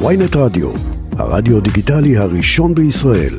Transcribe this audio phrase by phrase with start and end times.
[0.00, 0.68] ויינט רדיו,
[1.18, 3.34] הרדיו דיגיטלי הראשון בישראל.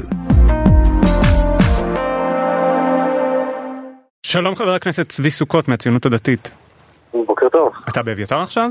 [4.23, 6.51] שלום חבר הכנסת צבי סוכות מהציונות הדתית.
[7.13, 7.73] בוקר טוב.
[7.89, 8.69] אתה באביתר עכשיו?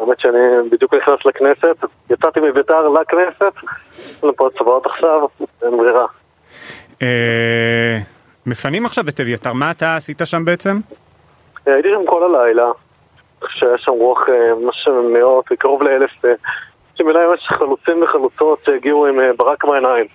[0.00, 0.38] האמת שאני
[0.70, 3.52] בדיוק נכנס לכנסת, יצאתי מביתר לכנסת,
[3.98, 5.20] יש לנו פה הצבעות עכשיו,
[5.62, 6.06] אין ברירה.
[7.02, 7.98] אה,
[8.46, 10.78] מפנים עכשיו את אביתר, מה אתה עשית שם בעצם?
[11.68, 12.66] אה, הייתי שם כל הלילה,
[13.48, 16.10] שהיה שם רוח אה, ממש מאות, קרוב לאלף,
[16.98, 20.06] שבעיניי ממש חלוצים וחלוצות שהגיעו עם אה, ברק בעיניים.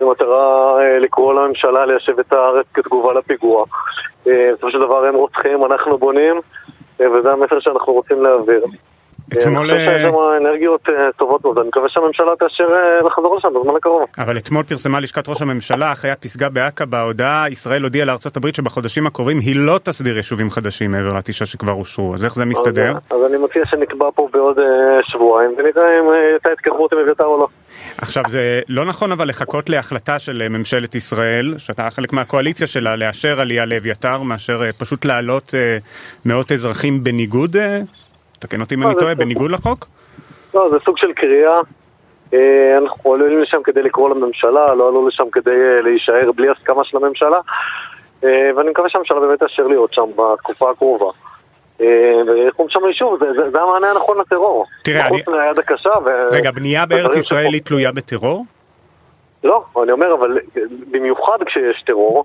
[0.00, 3.64] במטרה אה, לקרוא לממשלה ליישב את הארץ כתגובה לפיגוע.
[4.26, 6.40] אה, בסופו של דבר הם רוצחים, אנחנו בונים,
[7.00, 8.64] וזה המסר שאנחנו רוצים להעביר.
[9.32, 9.70] אתמול...
[9.70, 13.36] אני חושב שיש אה, שם אנרגיות אה, טובות מאוד, אני מקווה שהממשלה תאשר אה, לחזור
[13.36, 14.02] לשם בזמן הקרוב.
[14.18, 19.06] אבל אתמול פרסמה לשכת ראש הממשלה אחרי הפסגה בעקבה ההודעה, ישראל הודיעה לארצות הברית שבחודשים
[19.06, 22.90] הקרובים היא לא תסדיר יישובים חדשים מעבר לתשעה שכבר אושרו, אז איך זה מסתדר?
[23.10, 24.64] אז, אז אני מציע שנקבע פה בעוד אה,
[25.02, 27.48] שבועיים, ונראה אם אה, הייתה התקרבות עם אביתר או לא.
[27.98, 32.96] עכשיו זה לא נכון אבל לחכות להחלטה של אה, ממשלת ישראל, שאתה חלק מהקואליציה שלה,
[32.96, 35.78] לאשר עלייה לאביתר, מאשר אה, פשוט להעלות אה,
[36.24, 37.80] מאות אזרחים בניגוד, אה,
[38.38, 39.86] תקן אותי אם אני זה- טועה, בניגוד לחוק?
[40.54, 41.60] לא, זה סוג של קריאה.
[42.34, 46.84] אה, אנחנו עלולים לשם כדי לקרוא לממשלה, לא עלו לשם כדי אה, להישאר בלי הסכמה
[46.84, 47.38] של הממשלה.
[48.24, 51.06] אה, ואני מקווה שהממשלה באמת תאשר להיות שם בתקופה הקרובה.
[51.80, 51.86] אה,
[52.26, 54.66] ויקום שם יישוב, זה, זה, זה המענה הנכון לטרור.
[54.84, 56.08] תראה, חוץ אני- מהיד הקשה ו...
[56.32, 58.44] רגע, בנייה בארץ ישראל היא תלויה בטרור?
[59.44, 60.38] לא, אני אומר, אבל
[60.90, 62.24] במיוחד כשיש טרור,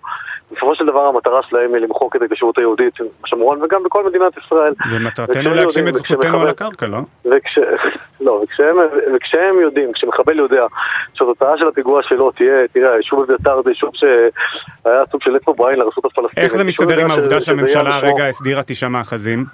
[0.51, 4.73] בסופו של דבר המטרה שלהם היא למחוק את ההתיישבות היהודית בשומרון וגם בכל מדינת ישראל.
[4.91, 6.97] ומטרתנו להגשים את זכותנו על הקרקע, לא?
[7.25, 7.59] וכש...
[8.25, 8.75] לא, וכשהם,
[9.15, 10.65] וכשהם יודעים, כשמחבל יודע
[11.13, 15.79] שהתוצאה של הפיגוע שלו תהיה, תראה, היישוב אביתר זה יישוב שהיה סוג של אצבע בעין
[15.79, 16.37] לרשות הפלסטינית.
[16.37, 18.27] איך זה מסתדר עם העובדה שהממשלה הרגע.
[18.27, 19.45] הסדירה תשעה מאחזים?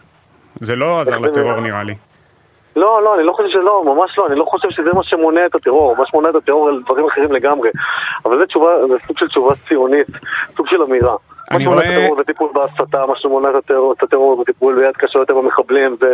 [0.61, 1.59] זה לא עזר לטרור?
[1.59, 1.95] נראה לי.
[2.76, 5.56] לא, לא, אני לא חושב שלא, ממש לא, אני לא חושב שזה מה שמונע את
[5.56, 7.70] הטרור, מה שמונע את הטרור על דברים אחרים לגמרי.
[8.26, 10.08] אבל זה תשובה, זה סוג של תשובה ציונית,
[10.58, 11.16] סוג של אמירה.
[11.52, 14.95] מה שמונע את הטרור זה טיפול בהסתה, מה שמונע את הטרור, את זה טיפול ביד
[14.98, 16.14] קשה יותר במחבלים, זה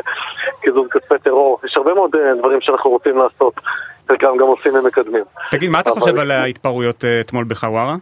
[0.61, 1.59] קיזוז כספי טרור.
[1.65, 3.53] יש הרבה מאוד אה, דברים שאנחנו רוצים לעשות,
[4.07, 5.23] חלקם גם עושים ומקדמים.
[5.51, 7.95] תגיד, מה אתה חושב על ההתפרעויות אה, אתמול בחווארה?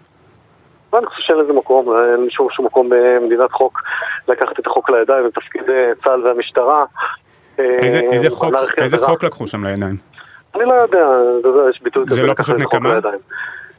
[0.94, 3.81] ואני חושב שאין לזה מקום, אין שום, שום מקום במדינת חוק
[4.28, 6.85] לקחת את החוק לידיים, זה תפקיד אה, צה"ל והמשטרה.
[7.59, 9.05] אה, איזה- איזה חוק- איזה זה.
[9.05, 9.97] חוק לקחו שם לידיים?
[10.55, 11.05] אני לא יודע,
[11.69, 12.95] יש ביטוי זה כזה לא לקחת פשוט נקמה?
[12.95, 13.19] לידיים.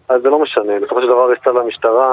[0.08, 2.12] אז זה לא משנה, בסופו של דבר יש צה"ל והמשטרה,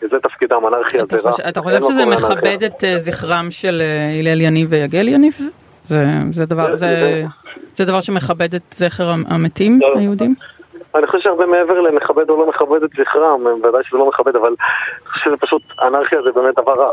[0.00, 1.30] זה תפקידם, אנרכיה זה רע.
[1.48, 2.04] אתה חושב שזה.
[2.06, 5.34] מכבד את אה, זכרם של אה, הלל יניב ויגל יניב?
[5.84, 7.24] זה- זה דבר- זה- זה-
[7.76, 9.94] זה דבר שמכבד את זכר המ- המתים לא.
[9.98, 10.34] היהודים?
[10.98, 14.46] אני חושב שהרבה מעבר למכבד או לא מכבד את זכרם, ודאי שזה לא מכבד, אבל
[14.48, 14.56] אני
[15.10, 16.90] חושב שזה פשוט, אנרכיה זה באמת דבר רע.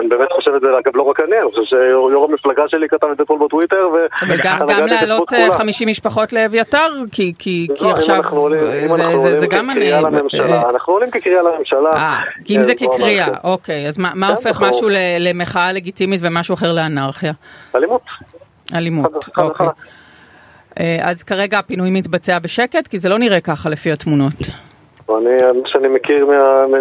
[0.00, 3.06] אני באמת חושב את זה, אגב, לא רק אני, אני חושב שיו"ר המפלגה שלי כתב
[3.12, 3.96] את זה אתמול בטוויטר, ו...
[4.22, 5.42] אבל גם- הנהגת גם ההתיישבות להעלות כולה.
[5.42, 8.22] אה, 50 משפחות לאביתר, כי כי- כי לא, עכשיו
[9.16, 9.70] זה- גם...
[9.70, 9.98] אני- אה,
[10.70, 11.92] אנחנו עולים כקריאה לממשלה.
[11.92, 13.44] אה, כי אם זה אה, כקריאה, המערכת.
[13.44, 14.60] אוקיי, אז מה כן, הופך.
[14.60, 14.88] משהו
[15.20, 17.32] למחאה לגיטימית ומשהו אחר לאנרכיה?
[17.74, 18.02] אלימות.
[18.74, 19.66] אלימות, אוקיי.
[20.80, 22.88] אה, אז כרגע הפינוי מתבצע בשקט?
[22.88, 24.34] כי זה לא נראה ככה לפי התמונות.
[25.10, 25.30] אני,
[25.62, 26.34] מה שאני מכיר, מה,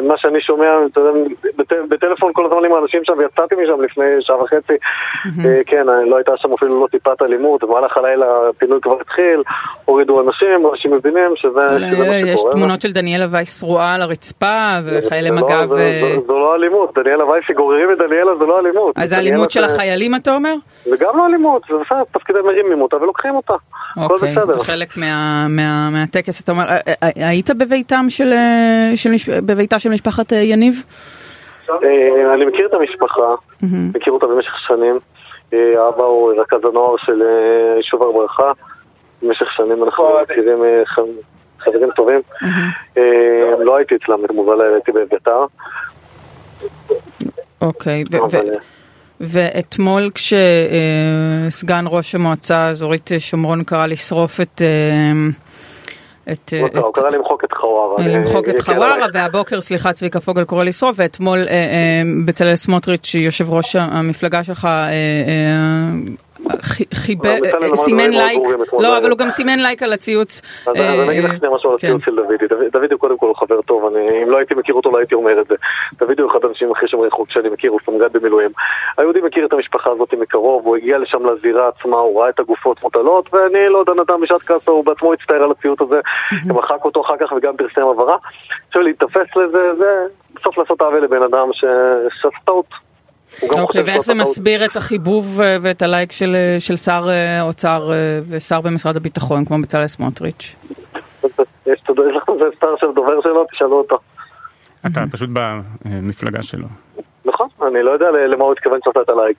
[0.08, 1.20] מה שאני שומע, אתה יודע,
[1.58, 4.74] בט, בטלפון כל הזמן עם האנשים שם, ויצאתי משם לפני שעה וחצי.
[5.46, 9.42] אה, כן, לא הייתה שם אפילו לא טיפת אלימות, במהלך הלילה הפינוי כבר התחיל,
[9.86, 11.50] הורידו אנשים, אנשים מבינים שזה,
[11.80, 12.52] שזה מה אה, יש שקורה.
[12.54, 15.52] תמונות של דניאלה וייס שרועה על הרצפה וחיילי לא- מג"ב...
[15.52, 18.92] אה, זה- זו לא אלימות, דניאלה וייסי גוררים את דניאלה, זה לא אלימות.
[18.98, 20.54] אז זה אלימות של החיילים אתה אומר?
[20.84, 23.54] זה גם לא אלימות, זה בסדר, תפקידם מרימים אותה ולוקחים אותה.
[23.98, 24.36] אוקיי.
[24.52, 26.42] זה חלק מה- מה- מהטקס.
[26.44, 29.12] אתה אומר, אה, אה, היית בביתם של, אה, של
[29.42, 30.84] בביתה של משפחת אה, יניב?
[31.70, 31.76] אה,
[32.34, 33.36] אני מכיר את המשפחה.
[33.96, 35.00] מכיר אותה במשך שנים.
[35.54, 37.22] האבא הוא רכז הנוער של
[37.78, 38.52] יישוב הר ברכה.
[39.22, 41.00] במשך שנים אנחנו מכירים אה, ח-
[41.60, 42.20] חברים טובים.
[43.60, 45.46] לא הייתי אצלם, כמובן הייתי באביתר.
[47.62, 48.04] אוקיי,
[49.22, 54.62] ואתמול כשסגן ראש המועצה האזורית שומרון קרא לשרוף את...
[56.28, 58.08] אה, את, אה, הוא קרא- הוא את- קרא למחוק את חווארה.
[58.08, 61.62] למחוק אה, את כן, חווארה, אבל- והבוקר, סליחה, צביקה פוגל קורא לשרוף, ואתמול אה, אה,
[62.26, 64.92] בצלאל סמוטריץ', יושב ראש המפלגה שלך, אה, אה,
[66.94, 67.36] חיבר,
[67.72, 68.44] לא, סימן לייק,
[68.80, 68.98] לא.
[68.98, 70.42] אבל הוא גם סימן לייק על הציוץ.
[70.68, 71.88] אז אה, אני אגיד לך שנייה משהו על כן.
[71.88, 72.36] הציוץ של דודי.
[72.48, 73.84] דוד- דודי הוא קודם כל חבר טוב,
[74.24, 75.56] אם לא הייתי מכיר אותו לא הייתי אומר את זה.
[76.00, 78.50] דודי הוא אחד האנשים הכי שומרי חוק שאני מכיר, הוא סמג"ד במילואים.
[78.98, 82.84] דודי מכיר את המשפחה הזאת מקרוב, הוא הגיע לשם לזירה עצמה, הוא ראה את הגופות
[82.84, 86.00] מוטלות, ואני לא דן אדם בשעת כעסו, הוא בעצמו הצטער על הציוץ הזה,
[86.46, 88.18] מחק אותו אחר כך וגם פרסם הבהרה.
[88.68, 89.92] עכשיו להיתפס לזה, זה
[90.36, 91.66] בסוף לעשות עוול לבן אדם ש-
[92.22, 92.66] שעשה טעות.
[93.44, 97.08] אוקיי, ואיך זה מסביר את החיבוב ואת הלייק של, של שר
[97.42, 97.92] אוצר
[98.30, 100.56] ושר במשרד הביטחון כמו בצלאל סמוטריץ'?
[101.66, 101.84] יש
[102.60, 103.98] שר של דובר שלו, תשאלו אותו.
[104.86, 105.30] אתה פשוט
[105.86, 106.68] במפלגה שלו.
[107.26, 109.38] נכון, אני לא יודע למה הוא התכוון לעשות את הלייק.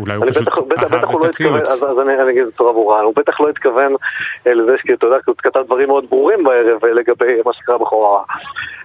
[0.00, 0.48] אולי הוא פשוט
[0.78, 1.70] אהב את הציוץ.
[1.70, 3.92] אז אני אגיד בצורה ברורה, הוא בטח לא התכוון
[4.46, 8.22] לזה שאתה יודע, הוא כתב דברים מאוד ברורים בערב לגבי מה שקרה בחווארה.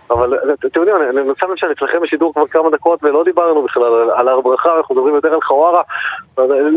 [0.09, 0.33] אבל
[0.65, 4.27] אתם יודעים, אני שם לב שאני אצלכם בשידור כבר כמה דקות ולא דיברנו בכלל על
[4.27, 5.81] הר ברכה, אנחנו מדברים יותר על חווארה,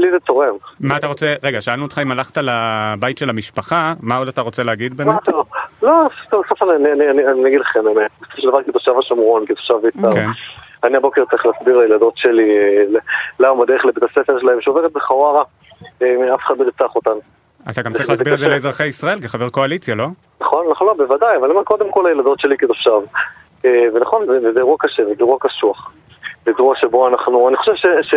[0.01, 0.55] לי זה צורם.
[0.81, 4.63] מה אתה רוצה, רגע, שאלנו אותך אם הלכת לבית של המשפחה, מה עוד אתה רוצה
[4.63, 5.29] להגיד באמת?
[5.83, 5.93] לא,
[6.27, 10.11] בסוף אני אגיד לכם, בסופו של דבר כתושב השומרון, כתושב בית"ר.
[10.85, 12.55] אני הבוקר צריך להסביר לילדות שלי
[13.41, 15.43] למה בדרך לבית הספר שלהם שעוברת בחווארה,
[16.35, 17.11] אף אחד לא ירצח אותן.
[17.71, 20.07] אתה גם צריך להסביר את זה לאזרחי ישראל כחבר קואליציה, לא?
[20.41, 23.01] נכון, נכון, לא, בוודאי, אבל אני קודם כל לילדות שלי כתושב.
[23.65, 25.93] ונכון, זה אירוע קשה, זה אירוע קשוח.
[26.45, 28.15] זה אירוע שבו אנחנו, אני חושב ש...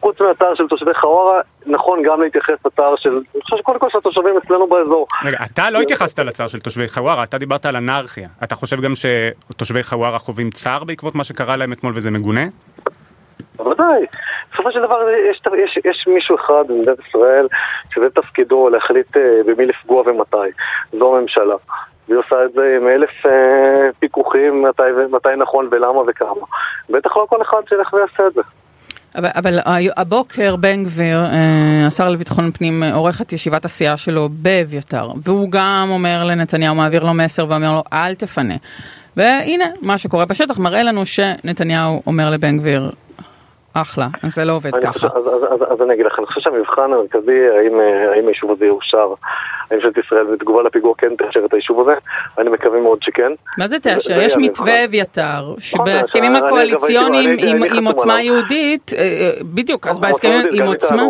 [0.00, 3.98] חוץ מהאתר של תושבי חווארה, נכון גם להתייחס לצער של, אני חושב שקודם כל של
[3.98, 5.06] התושבים אצלנו באזור.
[5.24, 8.28] רגע, אתה לא התייחסת לצער של תושבי חווארה, אתה דיברת על אנרכיה.
[8.44, 12.44] אתה חושב גם שתושבי חווארה חווים צער בעקבות מה שקרה להם אתמול וזה מגונה?
[13.56, 14.06] בוודאי.
[14.52, 17.48] בסופו של דבר יש, יש, יש מישהו אחד במדינת ישראל
[17.94, 19.16] שזה תפקידו להחליט
[19.46, 20.36] במי לפגוע ומתי.
[20.92, 21.56] זו הממשלה.
[22.08, 26.46] והיא עושה את זה עם אלף אה, פיקוחים מתי, מתי נכון ולמה וכמה.
[26.90, 28.42] בטח לא כל אחד שילך ויעשה את זה.
[29.16, 29.58] אבל, אבל
[29.96, 31.24] הבוקר בן גביר,
[31.86, 37.14] השר לביטחון פנים, עורך את ישיבת הסיעה שלו באביתר, והוא גם אומר לנתניהו, מעביר לו
[37.14, 38.54] מסר ואומר לו, אל תפנה.
[39.16, 42.90] והנה, מה שקורה בשטח מראה לנו שנתניהו אומר לבן גביר,
[43.82, 44.92] אחלה, אז זה לא עובד ככה.
[44.92, 47.80] חושב, אז, אז, אז, אז אני אגיד לך, אני חושב שהמבחן המרכזי, האם,
[48.14, 49.14] האם היישוב הזה יאושר,
[49.70, 51.92] האם ממשלת ישראל בתגובה לפיגוע כן תאשר את היישוב הזה,
[52.38, 53.32] אני מקווה מאוד שכן.
[53.58, 54.20] מה זה תאשר?
[54.20, 57.36] יש מתווה אביתר, שבהסכמים הקואליציוניים
[57.74, 58.92] עם עוצמה יהודית,
[59.42, 61.02] בדיוק, אז בהסכמים עם עוצמה...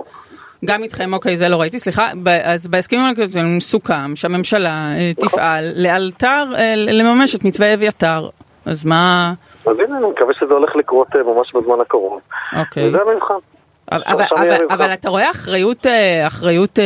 [0.64, 2.10] גם איתכם, אוקיי, זה לא ראיתי, סליחה,
[2.44, 4.88] אז בהסכמים הקואליציוניים סוכם שהממשלה
[5.20, 6.44] תפעל לאלתר
[6.76, 8.28] לממש את מתווה אביתר,
[8.66, 9.32] אז מה...
[9.66, 12.20] אז הנה, אני מקווה שזה הולך לקרות ממש בזמן הקרוב.
[12.58, 12.88] אוקיי.
[12.88, 13.34] וזה המבחן.
[13.92, 15.86] אבל, אבל, אבל אתה רואה אחריות,
[16.26, 16.78] אחריות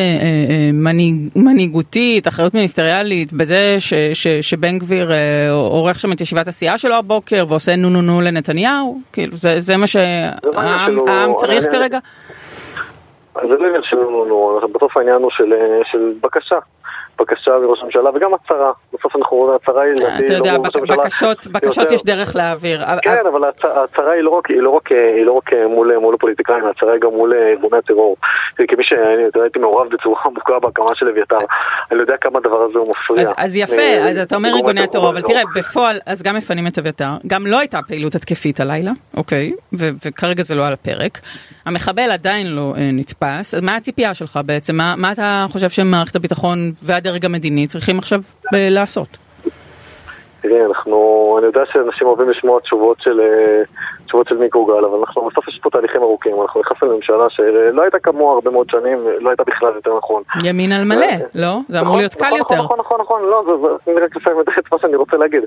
[1.37, 5.11] מנהיגותית, אחריות מיניסטריאלית, בזה ש, ש, שבן גביר
[5.51, 8.99] עורך שם את ישיבת הסיעה שלו הבוקר ועושה נו נו נו לנתניהו?
[9.13, 11.99] כאילו, זה, זה מה שהעם צריך כרגע?
[13.35, 15.53] זה לא עניין של נו נו נו, בסוף העניין הוא של,
[15.85, 16.59] של בקשה.
[17.21, 18.73] בקשה מראש הממשלה וגם הצהרה.
[18.95, 20.25] בסוף אנחנו רואים, הצהרה היא...
[20.25, 20.55] אתה יודע,
[21.53, 22.85] בקשות יש דרך להעביר.
[23.03, 25.51] כן, אבל הצהרה היא לא רק
[26.01, 28.17] מול הפוליטיקאים, הצהרה היא גם מול ארגוני הטרור.
[28.69, 31.39] כמי שהייתי מעורב בצורה עמוקה בהקמה של אביתר,
[31.93, 33.31] אני יודע כמה הדבר הזה הוא מפריע.
[33.37, 37.11] אז יפה, אז אתה אומר ארגוני הטרור, אבל תראה, בפועל, אז גם מפנים את אביתר,
[37.27, 41.19] גם לא הייתה פעילות התקפית הלילה, אוקיי, וכרגע זה לא על הפרק.
[41.67, 44.77] המחבל עדיין לא נתפס, אז מה הציפייה שלך בעצם?
[44.77, 48.23] מה אתה חושב שמערכת הביטחון והדרג המדיני צריכים עכשיו
[48.53, 49.19] לעשות?
[50.41, 53.21] תראי, אנחנו, אני יודע שאנשים אוהבים לשמוע תשובות של,
[54.07, 57.99] תשובות של מיקרוגל, אבל אנחנו, בסוף יש פה תהליכים ארוכים, אנחנו נכנסנו לממשלה שלא הייתה
[57.99, 60.23] כמוה הרבה מאוד שנים, לא הייתה בכלל יותר נכון.
[60.45, 61.59] ימין על מלא, לא?
[61.69, 62.55] זה אמור להיות קל יותר.
[62.55, 63.45] נכון, נכון, נכון, לא,
[63.87, 65.43] זה רק לסיים את מה שאני רוצה להגיד.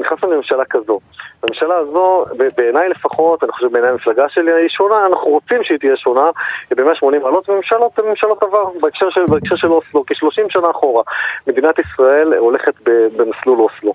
[0.00, 1.00] נכנסנו לממשלה כזו.
[1.42, 2.24] הממשלה הזו,
[2.56, 6.30] בעיניי לפחות, אני חושב בעיניי המפלגה שלי היא שונה, אנחנו רוצים שהיא תהיה שונה,
[6.70, 11.02] היא ב-180 מעלות, וממשלות הן ממשלות עבר, בהקשר של, בהקשר של אוסלו, כ-30 שנה אחורה.
[11.46, 12.74] מדינת ישראל הולכת
[13.16, 13.94] במסלול אוסלו.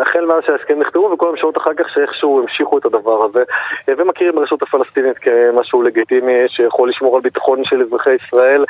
[0.00, 3.42] החל מאז שההסכם נכתבו וכל הממשלות אחר כך שאיכשהו המשיכו את הדבר הזה.
[3.88, 8.64] ומכירים ברשות הפלסטינית כמשהו לגיטימי שיכול לשמור על ביטחון של אזרחי ישראל.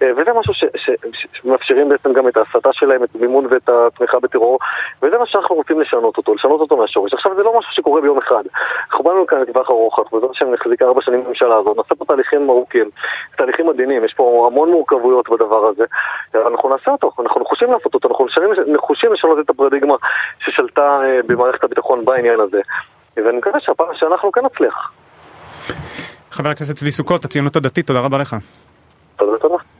[0.00, 0.54] וזה משהו
[1.32, 4.58] שמאפשרים בעצם גם את ההסתה שלהם, את המימון ואת התמיכה בטרור
[5.02, 7.14] וזה מה שאנחנו רוצים לשנות אותו, לשנות אותו מהשורש.
[7.14, 8.42] עכשיו זה לא משהו שקורה ביום אחד.
[8.90, 12.04] אנחנו באנו כאן לטווח ארוך, אנחנו בעזרת השם נחזיק ארבע שנים בממשלה הזאת, נעשה פה
[12.04, 12.90] תהליכים ארוכים,
[13.36, 15.84] תהליכים מדהימים, יש פה המון מורכבויות בדבר הזה.
[16.34, 18.26] אנחנו נעשה אותו, אנחנו נחושים לעשות אותו, אנחנו
[18.66, 19.94] נחושים לשנות את הפרדיגמה
[20.38, 20.73] ששלטה
[21.26, 22.60] במערכת הביטחון בעניין הזה,
[23.16, 24.92] ואני מקווה שהפעם שאנחנו כן נצליח.
[26.30, 28.36] חבר הכנסת צבי סוכות, הציונות הדתית, תודה רבה לך.
[29.16, 29.73] תודה, תודה.